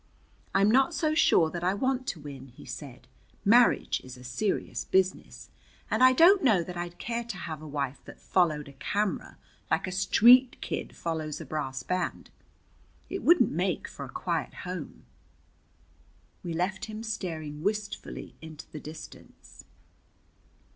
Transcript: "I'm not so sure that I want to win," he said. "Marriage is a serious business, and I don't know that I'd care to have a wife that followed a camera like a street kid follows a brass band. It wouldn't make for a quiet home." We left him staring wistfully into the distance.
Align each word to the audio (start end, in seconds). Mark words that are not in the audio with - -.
"I'm 0.55 0.71
not 0.71 0.95
so 0.95 1.13
sure 1.13 1.51
that 1.51 1.63
I 1.63 1.75
want 1.75 2.07
to 2.07 2.19
win," 2.19 2.47
he 2.47 2.65
said. 2.65 3.07
"Marriage 3.45 4.01
is 4.03 4.17
a 4.17 4.23
serious 4.23 4.83
business, 4.83 5.51
and 5.91 6.03
I 6.03 6.11
don't 6.11 6.43
know 6.43 6.63
that 6.63 6.75
I'd 6.75 6.97
care 6.97 7.23
to 7.25 7.37
have 7.37 7.61
a 7.61 7.67
wife 7.67 8.03
that 8.05 8.19
followed 8.19 8.67
a 8.67 8.73
camera 8.73 9.37
like 9.69 9.85
a 9.85 9.91
street 9.91 10.57
kid 10.59 10.95
follows 10.95 11.39
a 11.39 11.45
brass 11.45 11.83
band. 11.83 12.31
It 13.11 13.21
wouldn't 13.21 13.51
make 13.51 13.87
for 13.87 14.03
a 14.03 14.09
quiet 14.09 14.55
home." 14.65 15.03
We 16.41 16.53
left 16.53 16.85
him 16.85 17.03
staring 17.03 17.61
wistfully 17.61 18.33
into 18.41 18.67
the 18.71 18.79
distance. 18.79 19.65